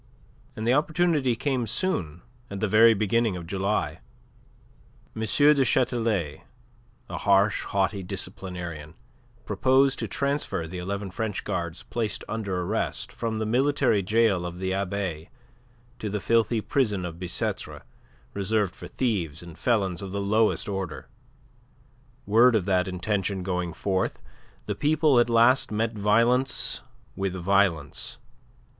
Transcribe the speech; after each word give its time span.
And 0.55 0.65
the 0.65 0.73
opportunity 0.73 1.35
came 1.35 1.67
soon, 1.67 2.23
at 2.49 2.59
the 2.59 2.65
very 2.67 2.95
beginning 2.95 3.35
of 3.35 3.45
July. 3.45 3.99
M. 5.15 5.21
du 5.21 5.63
Chatelet, 5.63 6.41
a 7.07 7.17
harsh, 7.19 7.65
haughty 7.65 8.01
disciplinarian, 8.01 8.95
proposed 9.45 9.99
to 9.99 10.07
transfer 10.07 10.65
the 10.65 10.79
eleven 10.79 11.11
French 11.11 11.43
Guards 11.43 11.83
placed 11.83 12.23
under 12.27 12.63
arrest 12.63 13.11
from 13.11 13.37
the 13.37 13.45
military 13.45 14.01
gaol 14.01 14.43
of 14.43 14.59
the 14.59 14.71
Abbaye 14.73 15.29
to 15.99 16.09
the 16.09 16.19
filthy 16.19 16.61
prison 16.61 17.05
of 17.05 17.19
Bicetre 17.19 17.83
reserved 18.33 18.73
for 18.73 18.87
thieves 18.87 19.43
and 19.43 19.55
felons 19.55 20.01
of 20.01 20.11
the 20.11 20.19
lowest 20.19 20.67
order. 20.67 21.09
Word 22.25 22.55
of 22.55 22.65
that 22.65 22.87
intention 22.87 23.43
going 23.43 23.71
forth, 23.71 24.19
the 24.65 24.73
people 24.73 25.19
at 25.19 25.29
last 25.29 25.69
met 25.71 25.93
violence 25.93 26.81
with 27.15 27.35
violence. 27.35 28.17